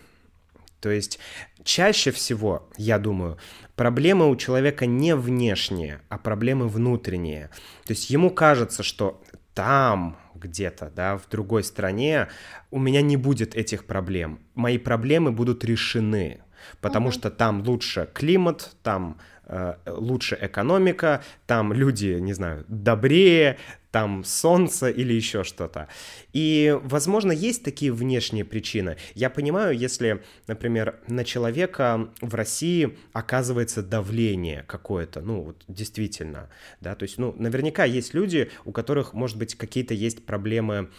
То 0.81 0.91
есть 0.91 1.19
чаще 1.65 2.11
всего, 2.11 2.69
я 2.77 2.99
думаю, 2.99 3.39
проблемы 3.81 4.29
у 4.29 4.37
человека 4.37 4.85
не 4.85 5.17
внешние, 5.17 6.03
а 6.11 6.19
проблемы 6.19 6.69
внутренние. 6.69 7.49
То 7.87 7.95
есть 7.95 8.11
ему 8.11 8.29
кажется, 8.29 8.83
что 8.83 9.23
там 9.55 10.19
где-то, 10.35 10.93
да, 10.95 11.17
в 11.17 11.27
другой 11.31 11.65
стране 11.65 12.29
у 12.71 12.79
меня 12.79 13.01
не 13.01 13.17
будет 13.17 13.55
этих 13.55 13.87
проблем. 13.87 14.41
Мои 14.55 14.77
проблемы 14.77 15.33
будут 15.33 15.65
решены, 15.65 16.43
потому 16.83 17.07
угу. 17.07 17.15
что 17.15 17.31
там 17.31 17.63
лучше 17.63 18.07
климат, 18.13 18.77
там 18.83 19.17
э, 19.47 19.77
лучше 19.87 20.37
экономика, 20.39 21.23
там 21.47 21.73
люди, 21.73 22.19
не 22.21 22.35
знаю, 22.35 22.67
добрее, 22.69 23.57
там 23.91 24.25
солнце 24.25 24.89
или 24.89 25.13
еще 25.13 25.45
что-то. 25.45 25.89
И, 26.33 26.79
возможно, 26.83 27.33
есть 27.33 27.65
такие 27.65 27.93
внешние 27.93 28.45
причины. 28.45 28.97
Я 29.15 29.31
понимаю, 29.31 29.77
если, 29.77 30.23
например, 30.47 31.01
на 31.09 31.25
человека 31.25 32.11
в 32.21 32.35
России 32.35 32.97
оказывается 33.13 33.83
давление 33.83 34.65
какое-то, 34.67 35.21
ну, 35.21 35.43
вот 35.43 35.65
действительно, 35.69 36.49
да, 36.81 36.95
то 36.95 37.03
есть, 37.03 37.19
ну, 37.19 37.35
наверняка 37.39 37.85
есть 37.85 38.15
люди, 38.15 38.51
у 38.65 38.73
которых, 38.73 39.13
может 39.13 39.37
быть, 39.37 39.55
какие-то 39.55 39.95
есть 39.95 40.25
проблемы 40.25 40.91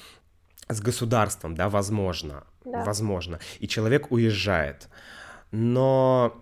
с 0.67 0.81
государством, 0.81 1.55
да, 1.55 1.69
возможно, 1.69 2.43
да. 2.65 2.83
возможно, 2.83 3.39
и 3.59 3.67
человек 3.67 4.11
уезжает. 4.11 4.89
Но 5.51 6.41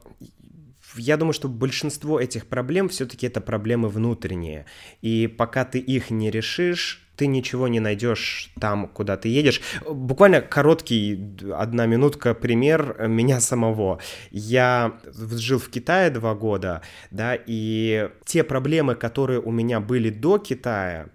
я 0.95 1.17
думаю, 1.17 1.33
что 1.33 1.47
большинство 1.47 2.19
этих 2.19 2.47
проблем 2.47 2.89
все-таки 2.89 3.27
это 3.27 3.41
проблемы 3.41 3.89
внутренние. 3.89 4.65
И 5.01 5.27
пока 5.27 5.65
ты 5.65 5.79
их 5.79 6.09
не 6.09 6.31
решишь, 6.31 7.09
ты 7.19 7.27
ничего 7.27 7.67
не 7.67 7.81
найдешь 7.81 8.49
там, 8.61 8.87
куда 8.87 9.17
ты 9.17 9.27
едешь. 9.27 9.61
Буквально 9.85 10.39
короткий, 10.39 11.35
одна 11.53 11.85
минутка, 11.85 12.33
пример 12.33 12.95
меня 13.09 13.41
самого. 13.41 13.99
Я 14.31 14.99
жил 15.13 15.59
в 15.59 15.69
Китае 15.69 16.11
два 16.11 16.33
года, 16.33 16.81
да, 17.11 17.37
и 17.45 18.09
те 18.23 18.45
проблемы, 18.45 18.95
которые 18.95 19.41
у 19.41 19.51
меня 19.51 19.81
были 19.81 20.09
до 20.09 20.37
Китая, 20.37 21.07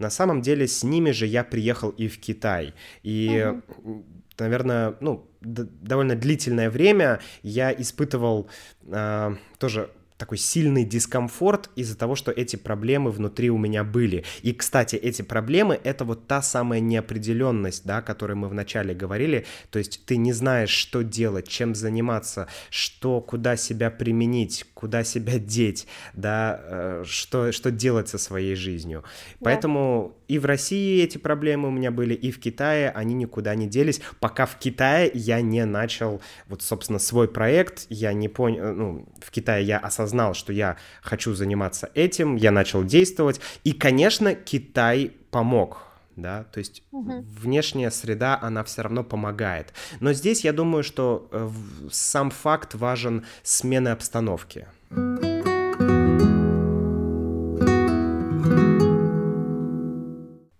на 0.00 0.10
самом 0.10 0.42
деле 0.42 0.66
с 0.66 0.82
ними 0.82 1.12
же 1.12 1.26
я 1.26 1.44
приехал 1.44 1.90
и 1.90 2.08
в 2.08 2.18
Китай. 2.18 2.74
И, 3.04 3.48
угу. 3.76 4.04
Наверное, 4.38 4.96
ну, 5.00 5.28
довольно 5.40 6.14
длительное 6.16 6.70
время 6.70 7.20
я 7.42 7.72
испытывал 7.72 8.48
э, 8.86 9.36
тоже 9.58 9.90
такой 10.22 10.38
сильный 10.38 10.84
дискомфорт 10.84 11.68
из-за 11.74 11.98
того, 11.98 12.14
что 12.14 12.30
эти 12.30 12.54
проблемы 12.54 13.10
внутри 13.10 13.50
у 13.50 13.58
меня 13.58 13.82
были. 13.82 14.24
И, 14.42 14.52
кстати, 14.52 14.94
эти 14.94 15.22
проблемы— 15.22 15.80
это 15.84 16.04
вот 16.04 16.28
та 16.28 16.42
самая 16.42 16.78
неопределенность, 16.78 17.84
да, 17.84 17.98
о 17.98 18.02
которой 18.02 18.34
мы 18.34 18.46
вначале 18.48 18.94
говорили. 18.94 19.46
То 19.70 19.80
есть 19.80 20.06
ты 20.06 20.16
не 20.16 20.32
знаешь, 20.32 20.70
что 20.70 21.02
делать, 21.02 21.48
чем 21.48 21.74
заниматься, 21.74 22.46
что, 22.70 23.20
куда 23.20 23.56
себя 23.56 23.90
применить, 23.90 24.64
куда 24.82 25.04
себя 25.04 25.38
деть, 25.38 25.86
да, 26.12 26.60
э, 26.60 27.04
что, 27.06 27.52
что 27.52 27.70
делать 27.70 28.08
со 28.08 28.18
своей 28.18 28.56
жизнью. 28.56 29.04
Да. 29.38 29.44
Поэтому 29.44 30.16
и 30.26 30.40
в 30.40 30.44
России 30.44 31.00
эти 31.04 31.18
проблемы 31.18 31.68
у 31.68 31.70
меня 31.70 31.92
были, 31.92 32.14
и 32.14 32.32
в 32.32 32.40
Китае 32.40 32.90
они 32.90 33.14
никуда 33.14 33.54
не 33.54 33.68
делись, 33.68 34.00
пока 34.18 34.44
в 34.44 34.58
Китае 34.58 35.08
я 35.14 35.40
не 35.40 35.64
начал, 35.64 36.20
вот, 36.48 36.62
собственно, 36.62 36.98
свой 36.98 37.28
проект, 37.28 37.86
я 37.90 38.12
не 38.12 38.28
понял, 38.28 38.74
ну, 38.74 39.08
в 39.20 39.30
Китае 39.30 39.64
я 39.64 39.78
осознал, 39.78 40.34
что 40.34 40.52
я 40.52 40.78
хочу 41.00 41.32
заниматься 41.32 41.88
этим, 41.94 42.34
я 42.34 42.50
начал 42.50 42.82
действовать. 42.82 43.40
И, 43.62 43.74
конечно, 43.74 44.34
Китай 44.34 45.12
помог 45.30 45.91
да, 46.16 46.44
то 46.44 46.58
есть 46.58 46.82
угу. 46.90 47.22
внешняя 47.22 47.90
среда, 47.90 48.38
она 48.40 48.64
все 48.64 48.82
равно 48.82 49.04
помогает. 49.04 49.72
Но 50.00 50.12
здесь 50.12 50.44
я 50.44 50.52
думаю, 50.52 50.82
что 50.84 51.28
э, 51.30 51.48
сам 51.90 52.30
факт 52.30 52.74
важен 52.74 53.24
смены 53.42 53.88
обстановки. 53.88 54.66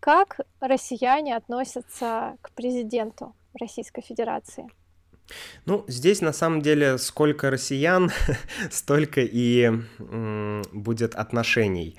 Как 0.01 0.41
россияне 0.61 1.37
относятся 1.37 2.37
к 2.41 2.51
президенту 2.53 3.35
Российской 3.59 4.03
Федерации? 4.03 4.67
Ну, 5.65 5.85
здесь 5.89 6.21
на 6.21 6.33
самом 6.33 6.63
деле 6.63 6.99
сколько 6.99 7.51
россиян, 7.51 8.11
столько 8.71 9.21
и 9.21 9.71
м, 9.99 10.63
будет 10.73 11.15
отношений. 11.15 11.97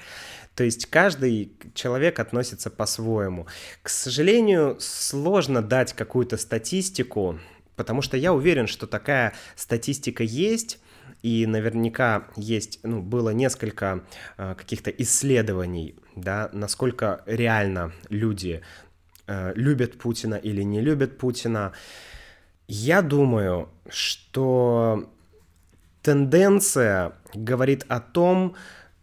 То 0.55 0.63
есть 0.63 0.85
каждый 0.85 1.53
человек 1.73 2.19
относится 2.19 2.69
по-своему. 2.69 3.47
К 3.81 3.89
сожалению, 3.89 4.77
сложно 4.79 5.61
дать 5.61 5.93
какую-то 5.93 6.37
статистику, 6.37 7.39
потому 7.75 8.01
что 8.01 8.17
я 8.17 8.33
уверен, 8.33 8.67
что 8.67 8.85
такая 8.85 9.33
статистика 9.55 10.23
есть, 10.23 10.79
и 11.23 11.45
наверняка 11.45 12.27
есть, 12.35 12.79
ну, 12.83 13.01
было 13.01 13.31
несколько 13.31 14.03
э, 14.37 14.55
каких-то 14.55 14.91
исследований, 14.91 15.95
да, 16.15 16.49
насколько 16.51 17.23
реально 17.25 17.93
люди 18.09 18.61
э, 19.25 19.53
любят 19.55 19.97
Путина 19.97 20.35
или 20.35 20.61
не 20.61 20.81
любят 20.81 21.17
Путина. 21.17 21.71
Я 22.67 23.01
думаю, 23.01 23.69
что 23.89 25.09
тенденция 26.01 27.13
говорит 27.33 27.85
о 27.87 28.01
том, 28.01 28.55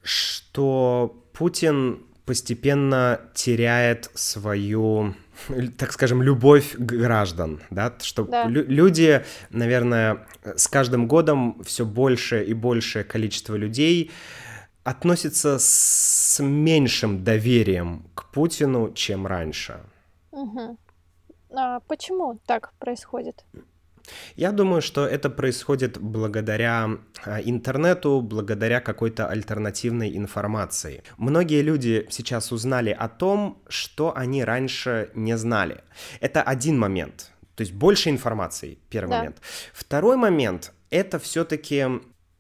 что 0.03 1.25
Путин 1.41 2.03
постепенно 2.27 3.19
теряет 3.33 4.11
свою, 4.13 5.15
так 5.79 5.91
скажем, 5.91 6.23
любовь 6.23 6.75
граждан, 6.77 7.63
да, 7.71 7.95
что 8.03 8.25
да. 8.25 8.45
Лю- 8.45 8.67
люди, 8.69 9.25
наверное, 9.49 10.27
с 10.45 10.69
каждым 10.69 11.09
годом 11.09 11.63
все 11.65 11.87
больше 11.87 12.45
и 12.45 12.53
большее 12.53 13.05
количество 13.05 13.55
людей 13.55 14.11
относится 14.85 15.57
с 15.59 16.43
меньшим 16.43 17.25
доверием 17.25 18.05
к 18.15 18.31
Путину, 18.33 18.93
чем 18.93 19.27
раньше. 19.27 19.81
Угу. 20.33 20.77
А 21.57 21.81
почему 21.81 22.39
так 22.47 22.75
происходит? 22.79 23.47
Я 24.37 24.53
думаю, 24.53 24.83
что 24.83 25.07
это 25.07 25.31
происходит 25.31 25.99
благодаря 25.99 26.99
а, 27.25 27.41
интернету, 27.41 28.21
благодаря 28.21 28.81
какой-то 28.81 29.29
альтернативной 29.29 30.17
информации. 30.17 31.03
Многие 31.17 31.63
люди 31.63 32.07
сейчас 32.11 32.53
узнали 32.53 32.91
о 32.91 33.09
том, 33.09 33.63
что 33.69 34.17
они 34.17 34.45
раньше 34.45 35.11
не 35.15 35.37
знали. 35.37 35.83
Это 36.21 36.43
один 36.43 36.79
момент. 36.79 37.31
То 37.55 37.63
есть 37.63 37.73
больше 37.73 38.11
информации, 38.11 38.79
первый 38.89 39.11
да. 39.11 39.19
момент. 39.19 39.43
Второй 39.73 40.17
момент— 40.17 40.73
это 40.91 41.19
все-таки 41.19 41.87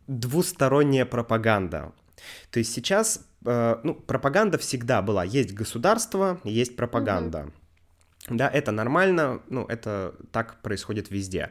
двусторонняя 0.06 1.04
пропаганда. 1.04 1.92
То 2.50 2.58
есть 2.58 2.72
сейчас, 2.72 3.26
э, 3.44 3.76
ну, 3.82 3.94
пропаганда 3.94 4.58
всегда 4.58 5.02
была. 5.02 5.24
Есть 5.24 5.52
государство, 5.52 6.40
есть 6.44 6.76
пропаганда. 6.76 7.38
Угу. 7.40 7.52
Да, 8.28 8.48
это 8.48 8.70
нормально, 8.70 9.42
ну, 9.48 9.64
это 9.64 10.14
так 10.30 10.60
происходит 10.62 11.10
везде. 11.10 11.50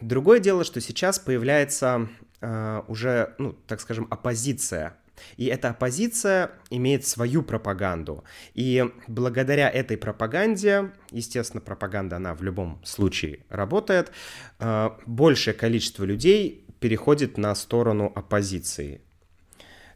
Другое 0.00 0.38
дело, 0.38 0.64
что 0.64 0.80
сейчас 0.80 1.18
появляется 1.18 2.08
э, 2.40 2.82
уже, 2.88 3.34
ну, 3.38 3.52
так 3.66 3.80
скажем, 3.80 4.06
оппозиция. 4.10 4.96
И 5.36 5.46
эта 5.46 5.70
оппозиция 5.70 6.50
имеет 6.70 7.06
свою 7.06 7.42
пропаганду. 7.42 8.24
И 8.54 8.84
благодаря 9.08 9.70
этой 9.70 9.96
пропаганде, 9.96 10.92
естественно, 11.10 11.60
пропаганда, 11.60 12.16
она 12.16 12.34
в 12.34 12.42
любом 12.42 12.80
случае 12.84 13.40
работает, 13.48 14.12
э, 14.58 14.90
большее 15.06 15.54
количество 15.54 16.04
людей 16.04 16.66
переходит 16.80 17.38
на 17.38 17.54
сторону 17.54 18.12
оппозиции. 18.14 19.00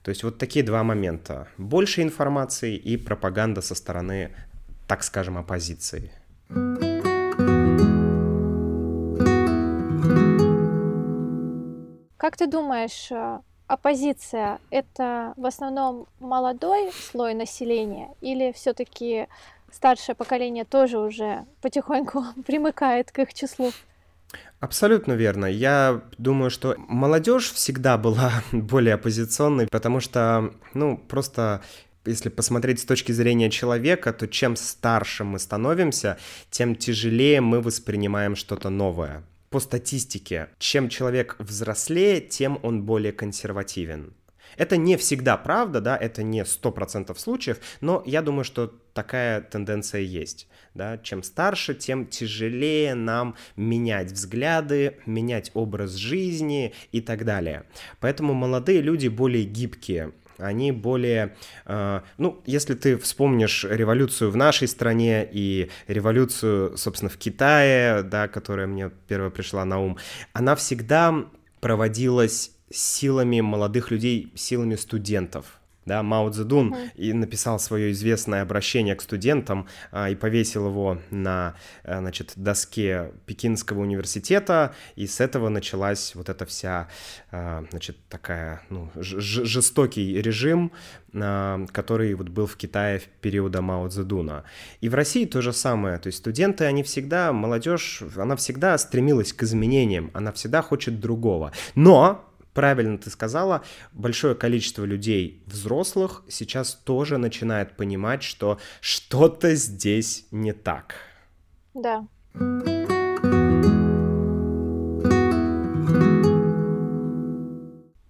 То 0.03 0.11
есть 0.11 0.23
вот 0.23 0.39
такие 0.39 0.65
два 0.65 0.85
момента. 0.85 1.49
Больше 1.59 2.03
информации 2.03 2.77
и 2.77 2.97
пропаганда 2.97 3.61
со 3.61 3.75
стороны 3.75 4.35
так 4.89 5.05
скажем, 5.05 5.39
оппозиции. 5.39 6.11
Как 12.17 12.37
ты 12.37 12.47
думаешь, 12.47 13.13
э, 13.13 13.41
оппозиция 13.69 14.59
это 14.71 15.35
в 15.37 15.47
основном 15.47 16.09
молодой 16.19 16.91
слой 16.93 17.35
населения 17.35 18.09
или 18.21 18.51
все-таки 18.53 19.29
старшее 19.71 20.17
поколение 20.17 20.65
тоже 20.65 20.99
уже 20.99 21.45
потихоньку 21.61 22.25
примыкает 22.47 23.13
к 23.13 23.21
их 23.21 23.35
числу? 23.35 23.71
Абсолютно 24.61 25.13
верно. 25.13 25.47
Я 25.47 26.03
думаю, 26.19 26.51
что 26.51 26.75
молодежь 26.77 27.53
всегда 27.53 27.97
была 27.97 28.33
более 28.53 28.95
оппозиционной, 28.95 29.69
потому 29.71 30.01
что, 30.01 30.53
ну, 30.75 30.97
просто 30.97 31.63
если 32.05 32.29
посмотреть 32.29 32.81
с 32.81 32.85
точки 32.85 33.13
зрения 33.13 33.51
человека, 33.51 34.13
то 34.13 34.27
чем 34.27 34.57
старше 34.57 35.25
мы 35.25 35.39
становимся, 35.39 36.19
тем 36.51 36.75
тяжелее 36.75 37.41
мы 37.41 37.61
воспринимаем 37.61 38.37
что-то 38.37 38.71
новое. 38.71 39.25
По 39.51 39.61
статистике, 39.61 40.49
чем 40.59 40.89
человек 40.89 41.37
взрослее, 41.39 42.21
тем 42.21 42.59
он 42.63 42.83
более 42.83 43.13
консервативен. 43.13 44.15
Это 44.57 44.77
не 44.77 44.97
всегда 44.97 45.37
правда, 45.37 45.81
да, 45.81 45.97
это 45.97 46.23
не 46.23 46.43
100% 46.43 47.17
случаев, 47.19 47.59
но 47.81 48.03
я 48.07 48.23
думаю, 48.23 48.45
что 48.45 48.73
такая 48.93 49.41
тенденция 49.41 50.01
есть. 50.01 50.49
Да? 50.75 50.99
Чем 50.99 51.23
старше, 51.23 51.75
тем 51.75 52.07
тяжелее 52.07 52.95
нам 52.95 53.37
менять 53.57 54.13
взгляды, 54.13 54.99
менять 55.07 55.51
образ 55.55 55.95
жизни 55.95 56.75
и 56.93 57.01
так 57.01 57.25
далее. 57.25 57.65
Поэтому 58.01 58.35
молодые 58.35 58.81
люди 58.81 59.09
более 59.09 59.45
гибкие, 59.45 60.13
они 60.39 60.73
более, 60.73 61.37
э, 61.67 62.01
ну, 62.17 62.43
если 62.47 62.75
ты 62.75 62.97
вспомнишь 62.97 63.65
революцию 63.65 64.31
в 64.31 64.37
нашей 64.37 64.69
стране 64.69 65.29
и 65.31 65.71
революцию, 65.87 66.77
собственно, 66.77 67.11
в 67.11 67.17
Китае, 67.17 68.03
да, 68.03 68.29
которая 68.29 68.67
мне 68.67 68.91
первая 69.09 69.31
пришла 69.31 69.65
на 69.65 69.81
ум, 69.81 69.99
она 70.33 70.57
всегда 70.57 71.27
проводилась 71.61 72.53
силами 72.71 73.41
молодых 73.41 73.91
людей, 73.91 74.33
силами 74.35 74.77
студентов 74.77 75.58
да, 75.89 76.03
Мао 76.05 76.31
Цзэдун 76.31 76.75
uh-huh. 76.75 76.91
и 76.95 77.13
написал 77.13 77.59
свое 77.59 77.91
известное 77.91 78.43
обращение 78.43 78.95
к 78.95 79.03
студентам 79.03 79.67
а, 79.91 80.11
и 80.11 80.15
повесил 80.15 80.67
его 80.67 80.99
на, 81.11 81.57
а, 81.83 81.99
значит, 81.99 82.35
доске 82.37 83.13
Пекинского 83.27 83.81
университета, 83.81 84.75
и 84.95 85.07
с 85.07 85.21
этого 85.21 85.49
началась 85.49 86.15
вот 86.15 86.29
эта 86.29 86.47
вся, 86.47 86.89
а, 87.33 87.65
значит, 87.71 87.97
такая, 88.09 88.63
ну, 88.71 88.91
жестокий 88.95 90.23
режим, 90.23 90.71
а, 91.15 91.65
который 91.73 92.15
вот 92.15 92.29
был 92.29 92.47
в 92.47 92.57
Китае 92.57 92.99
в 93.01 93.05
периода 93.21 93.63
Мао 93.63 93.89
Цзэдуна. 93.89 94.45
И 94.81 94.89
в 94.89 94.95
России 94.95 95.25
то 95.25 95.41
же 95.41 95.53
самое, 95.53 95.99
то 95.99 96.09
есть 96.09 96.19
студенты, 96.19 96.65
они 96.65 96.83
всегда, 96.83 97.33
молодежь, 97.33 98.03
она 98.17 98.37
всегда 98.37 98.77
стремилась 98.79 99.33
к 99.33 99.43
изменениям, 99.43 100.11
она 100.15 100.33
всегда 100.33 100.63
хочет 100.63 101.01
другого. 101.01 101.53
Но 101.75 102.28
правильно 102.59 102.99
ты 102.99 103.09
сказала, 103.09 103.63
большое 103.93 104.35
количество 104.35 104.85
людей 104.85 105.45
взрослых 105.47 106.25
сейчас 106.29 106.75
тоже 106.75 107.17
начинает 107.17 107.77
понимать, 107.77 108.25
что 108.25 108.59
что-то 108.81 109.55
здесь 109.55 110.27
не 110.33 110.53
так. 110.53 110.97
Да. 111.75 112.05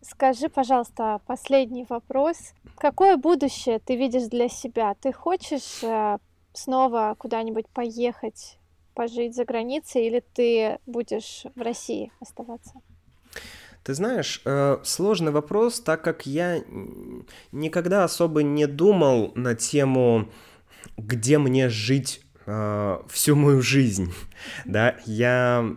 Скажи, 0.03 0.49
пожалуйста, 0.49 1.21
последний 1.27 1.85
вопрос. 1.87 2.55
Какое 2.79 3.19
будущее 3.19 3.81
ты 3.81 3.97
видишь 3.97 4.29
для 4.29 4.49
себя? 4.49 4.95
Ты 4.95 5.13
хочешь 5.13 5.85
э, 5.85 6.17
снова 6.55 7.15
куда-нибудь 7.19 7.69
поехать, 7.69 8.59
пожить 8.95 9.35
за 9.35 9.45
границей, 9.45 10.07
или 10.07 10.21
ты 10.21 10.79
будешь 10.87 11.45
в 11.55 11.61
России 11.61 12.11
оставаться? 12.19 12.81
Ты 13.83 13.95
знаешь, 13.95 14.43
э, 14.45 14.79
сложный 14.85 15.33
вопрос, 15.33 15.81
так 15.81 16.03
как 16.03 16.27
я 16.27 16.62
никогда 17.53 18.05
особо 18.05 18.43
не 18.43 18.67
думал 18.67 19.33
на 19.35 19.55
тему, 19.55 20.31
где 20.97 21.38
мне 21.38 21.69
жить 21.69 22.23
э, 22.47 22.99
всю 23.09 23.37
мою 23.37 23.62
жизнь, 23.62 24.12
да, 24.64 24.97
я 25.07 25.77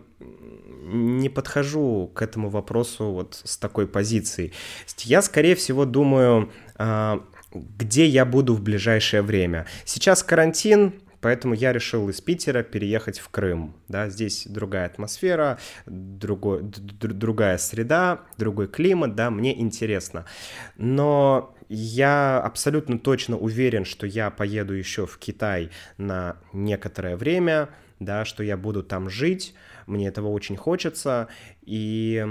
не 0.84 1.30
подхожу 1.30 2.12
к 2.14 2.22
этому 2.22 2.50
вопросу 2.50 3.12
вот 3.12 3.42
с 3.44 3.58
такой 3.58 3.88
позиции. 3.88 4.52
Я, 5.00 5.22
скорее 5.22 5.56
всего, 5.56 5.86
думаю, 5.86 6.52
э, 6.78 7.20
где 7.54 8.06
я 8.06 8.26
буду 8.26 8.54
в 8.56 8.62
ближайшее 8.62 9.22
время. 9.22 9.68
Сейчас 9.86 10.24
карантин, 10.24 10.94
Поэтому 11.22 11.54
я 11.54 11.72
решил 11.72 12.10
из 12.10 12.20
Питера 12.20 12.64
переехать 12.64 13.20
в 13.20 13.30
Крым. 13.30 13.76
Да, 13.88 14.10
здесь 14.10 14.46
другая 14.48 14.88
атмосфера, 14.88 15.60
другой, 15.86 16.62
другая 16.64 17.58
среда, 17.58 18.22
другой 18.38 18.68
климат, 18.68 19.16
да, 19.16 19.30
мне 19.30 19.60
интересно. 19.60 20.26
Но 20.78 21.56
я 21.70 22.42
абсолютно 22.42 23.00
точно 23.00 23.38
уверен, 23.38 23.86
что 23.86 24.06
я 24.06 24.30
поеду 24.30 24.74
еще 24.74 25.06
в 25.06 25.18
Китай 25.18 25.70
на 25.98 26.38
некоторое 26.52 27.16
время, 27.16 27.70
да, 28.00 28.26
что 28.26 28.44
я 28.44 28.58
буду 28.58 28.84
там 28.84 29.10
жить, 29.10 29.54
мне 29.88 30.08
этого 30.08 30.30
очень 30.30 30.58
хочется, 30.58 31.28
и 31.62 32.26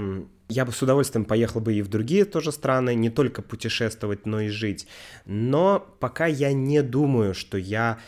я 0.49 0.65
бы 0.65 0.71
с 0.71 0.81
удовольствием 0.81 1.25
поехал 1.25 1.61
бы 1.61 1.73
и 1.73 1.81
в 1.81 1.87
другие 1.87 2.25
тоже 2.25 2.51
страны, 2.51 2.93
не 2.93 3.09
только 3.09 3.41
путешествовать, 3.41 4.25
но 4.25 4.41
и 4.41 4.49
жить. 4.49 4.87
Но 5.25 5.79
пока 5.99 6.25
я 6.25 6.51
не 6.51 6.81
думаю, 6.83 7.33
что 7.33 7.57
я 7.57 7.99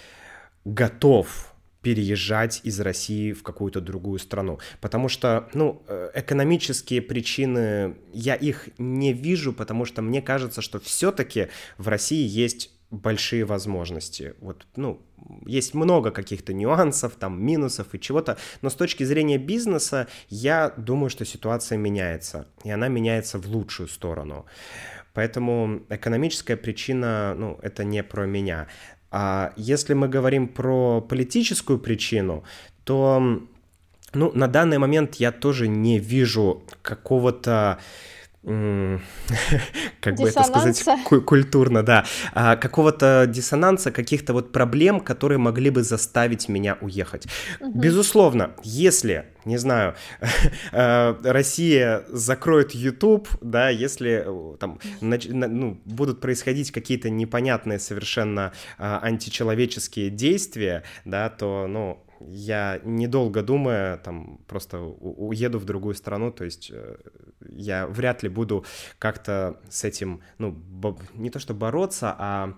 готов 0.65 1.53
переезжать 1.81 2.61
из 2.63 2.79
России 2.79 3.33
в 3.33 3.43
какую-то 3.43 3.81
другую 3.81 4.17
страну. 4.17 4.59
Потому 4.79 5.09
что, 5.09 5.49
ну, 5.53 5.83
э, 5.87 6.11
экономические 6.15 7.01
причины, 7.01 7.97
я 8.13 8.35
их 8.35 8.69
не 8.77 9.11
вижу, 9.11 9.51
потому 9.51 9.83
что 9.83 10.01
мне 10.01 10.21
кажется, 10.21 10.61
что 10.61 10.79
все-таки 10.79 11.49
в 11.77 11.89
России 11.89 12.25
есть 12.25 12.71
большие 12.89 13.43
возможности. 13.43 14.35
Вот, 14.39 14.65
ну, 14.75 15.01
есть 15.45 15.73
много 15.73 16.11
каких-то 16.11 16.53
нюансов, 16.53 17.15
там, 17.15 17.43
минусов 17.43 17.93
и 17.93 17.99
чего-то, 17.99 18.37
но 18.61 18.69
с 18.69 18.75
точки 18.75 19.03
зрения 19.03 19.37
бизнеса 19.37 20.07
я 20.29 20.73
думаю, 20.77 21.09
что 21.09 21.25
ситуация 21.25 21.77
меняется, 21.77 22.47
и 22.63 22.71
она 22.71 22.87
меняется 22.87 23.39
в 23.39 23.47
лучшую 23.47 23.89
сторону. 23.89 24.45
Поэтому 25.13 25.81
экономическая 25.89 26.55
причина, 26.55 27.35
ну, 27.35 27.59
это 27.61 27.83
не 27.83 28.03
про 28.03 28.25
меня. 28.25 28.67
А 29.15 29.53
если 29.55 29.93
мы 29.93 30.09
говорим 30.09 30.47
про 30.47 30.99
политическую 30.99 31.77
причину, 31.77 32.43
то 32.83 33.21
Ну, 34.15 34.31
на 34.35 34.47
данный 34.47 34.77
момент 34.77 35.15
я 35.15 35.31
тоже 35.31 35.67
не 35.67 35.99
вижу 35.99 36.63
какого-то 36.81 37.77
как 40.01 40.15
бы 40.17 40.27
это 40.27 40.43
сказать 40.43 40.83
культурно, 41.25 41.81
да, 41.81 42.03
а, 42.33 42.57
какого-то 42.57 43.25
диссонанса, 43.27 43.91
каких-то 43.91 44.33
вот 44.33 44.51
проблем, 44.51 44.99
которые 44.99 45.37
могли 45.37 45.69
бы 45.69 45.81
заставить 45.83 46.49
меня 46.49 46.77
уехать. 46.81 47.25
Угу. 47.61 47.79
Безусловно, 47.79 48.51
если, 48.63 49.27
не 49.45 49.57
знаю, 49.57 49.95
э, 50.73 51.15
Россия 51.23 52.03
закроет 52.09 52.71
YouTube, 52.71 53.29
да, 53.41 53.69
если 53.69 54.23
э, 54.25 54.57
там 54.57 54.79
ну, 54.99 55.79
будут 55.85 56.19
происходить 56.19 56.71
какие-то 56.71 57.09
непонятные 57.09 57.79
совершенно 57.79 58.51
а, 58.77 58.99
античеловеческие 58.99 60.09
действия, 60.09 60.83
да, 61.05 61.29
то, 61.29 61.67
ну, 61.69 62.03
я 62.27 62.79
недолго 62.83 63.41
думая, 63.41 63.97
там 63.97 64.39
просто 64.47 64.79
уеду 64.79 65.59
в 65.59 65.65
другую 65.65 65.95
страну, 65.95 66.31
то 66.31 66.43
есть 66.43 66.71
э, 66.73 66.97
я 67.49 67.87
вряд 67.87 68.23
ли 68.23 68.29
буду 68.29 68.65
как-то 68.99 69.59
с 69.69 69.83
этим, 69.83 70.21
ну, 70.37 70.61
не 71.13 71.29
то 71.29 71.39
что 71.39 71.53
бороться, 71.53 72.15
а 72.17 72.53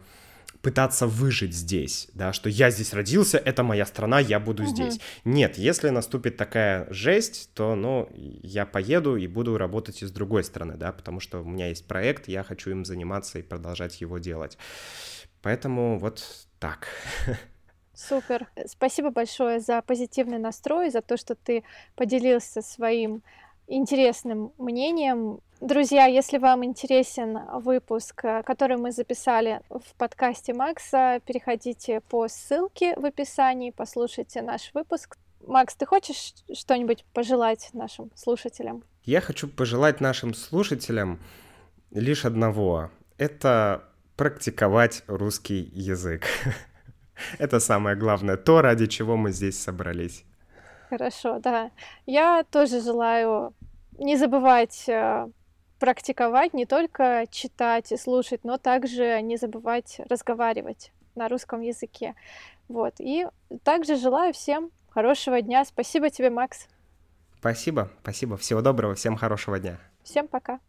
пытаться 0.65 1.05
выжить 1.05 1.53
здесь, 1.53 2.07
да, 2.15 2.33
что 2.33 2.49
я 2.49 2.71
здесь 2.71 2.91
родился, 2.93 3.37
это 3.37 3.61
моя 3.61 3.85
страна, 3.85 4.19
я 4.19 4.39
буду 4.39 4.63
угу. 4.63 4.71
здесь. 4.71 4.99
Нет, 5.23 5.59
если 5.59 5.89
наступит 5.89 6.37
такая 6.37 6.87
жесть, 6.91 7.51
то, 7.53 7.75
ну, 7.75 8.09
я 8.15 8.65
поеду 8.65 9.15
и 9.15 9.27
буду 9.27 9.59
работать 9.59 10.01
из 10.01 10.09
другой 10.09 10.43
страны, 10.43 10.75
да, 10.75 10.91
потому 10.91 11.19
что 11.19 11.41
у 11.41 11.47
меня 11.47 11.67
есть 11.67 11.87
проект, 11.87 12.27
я 12.27 12.41
хочу 12.41 12.71
им 12.71 12.83
заниматься 12.83 13.37
и 13.37 13.43
продолжать 13.43 14.01
его 14.01 14.17
делать. 14.17 14.57
Поэтому 15.43 15.99
вот 15.99 16.23
так. 16.57 16.87
Супер. 17.95 18.47
Спасибо 18.67 19.09
большое 19.09 19.59
за 19.59 19.81
позитивный 19.81 20.37
настрой, 20.37 20.89
за 20.89 21.01
то, 21.01 21.17
что 21.17 21.35
ты 21.35 21.63
поделился 21.95 22.61
своим 22.61 23.23
интересным 23.67 24.51
мнением. 24.57 25.39
Друзья, 25.61 26.05
если 26.05 26.37
вам 26.37 26.65
интересен 26.65 27.39
выпуск, 27.61 28.23
который 28.45 28.77
мы 28.77 28.91
записали 28.91 29.61
в 29.69 29.95
подкасте 29.97 30.53
Макса, 30.53 31.21
переходите 31.25 32.01
по 32.01 32.27
ссылке 32.27 32.95
в 32.95 33.05
описании, 33.05 33.71
послушайте 33.71 34.41
наш 34.41 34.71
выпуск. 34.73 35.17
Макс, 35.47 35.75
ты 35.75 35.85
хочешь 35.85 36.33
что-нибудь 36.53 37.05
пожелать 37.13 37.69
нашим 37.73 38.11
слушателям? 38.15 38.83
Я 39.03 39.21
хочу 39.21 39.47
пожелать 39.47 40.01
нашим 40.01 40.33
слушателям 40.33 41.19
лишь 41.91 42.25
одного. 42.25 42.89
Это 43.17 43.85
практиковать 44.15 45.03
русский 45.07 45.69
язык. 45.73 46.25
Это 47.39 47.59
самое 47.59 47.95
главное, 47.95 48.37
то, 48.37 48.61
ради 48.61 48.87
чего 48.87 49.17
мы 49.17 49.31
здесь 49.31 49.59
собрались. 49.59 50.23
Хорошо, 50.89 51.39
да. 51.39 51.71
Я 52.05 52.43
тоже 52.51 52.81
желаю 52.81 53.53
не 53.97 54.17
забывать 54.17 54.87
э, 54.87 55.27
практиковать, 55.79 56.53
не 56.53 56.65
только 56.65 57.25
читать 57.31 57.91
и 57.91 57.97
слушать, 57.97 58.43
но 58.43 58.57
также 58.57 59.21
не 59.21 59.37
забывать 59.37 59.99
разговаривать 60.09 60.91
на 61.15 61.27
русском 61.27 61.61
языке. 61.61 62.15
Вот. 62.67 62.95
И 62.99 63.27
также 63.63 63.95
желаю 63.95 64.33
всем 64.33 64.71
хорошего 64.89 65.41
дня. 65.41 65.65
Спасибо 65.65 66.09
тебе, 66.09 66.29
Макс. 66.29 66.67
Спасибо, 67.39 67.91
спасибо. 68.01 68.37
Всего 68.37 68.61
доброго, 68.61 68.95
всем 68.95 69.15
хорошего 69.15 69.59
дня. 69.59 69.77
Всем 70.03 70.27
пока. 70.27 70.59